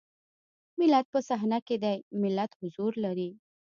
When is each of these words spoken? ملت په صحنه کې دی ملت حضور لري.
ملت 0.79 1.05
په 1.13 1.19
صحنه 1.29 1.59
کې 1.67 1.75
دی 1.83 1.97
ملت 2.21 2.51
حضور 2.61 2.93
لري. 3.05 3.29